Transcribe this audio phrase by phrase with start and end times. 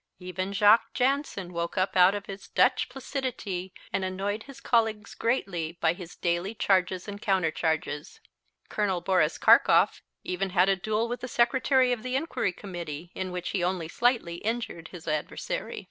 [0.17, 5.73] Even Jacques Jansen woke up out of his Dutch placidity and annoyed his colleagues greatly
[5.79, 8.19] by his daily charges and countercharges.
[8.67, 8.99] Col.
[9.01, 13.51] Boris Karkof even had a duel with the Secretary of the Inquiry Committee in which
[13.51, 15.79] he only slightly injured his adversary.